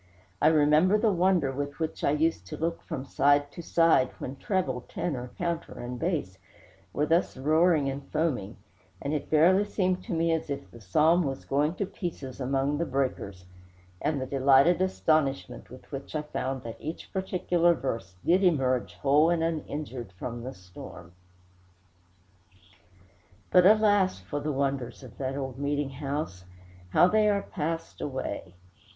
[0.41, 4.35] I remember the wonder with which I used to look from side to side when
[4.35, 6.39] treble, tenor, counter, and bass
[6.91, 8.57] were thus roaring and foaming,
[8.99, 12.79] and it verily seemed to me as if the psalm was going to pieces among
[12.79, 13.45] the breakers,
[14.01, 19.29] and the delighted astonishment with which I found that each particular verse did emerge whole
[19.29, 21.11] and uninjured from the storm.
[23.51, 26.45] But alas for the wonders of that old meeting house,
[26.89, 28.55] how they are passed away!